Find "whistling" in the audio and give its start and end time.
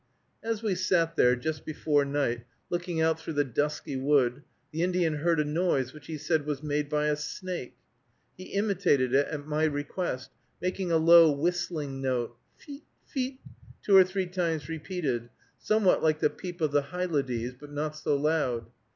11.31-12.01